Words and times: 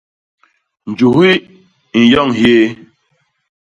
Njuhi 0.89 1.31
i 1.99 2.01
nyoñ 2.09 2.29
hyéé. 2.37 2.67